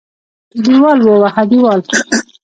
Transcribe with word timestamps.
دېوال 0.63 0.99
ووهه 1.05 1.43
دېوال. 1.49 1.81